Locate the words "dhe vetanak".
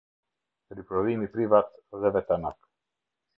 2.05-2.59